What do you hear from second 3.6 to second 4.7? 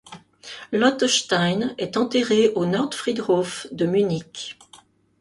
de Munich.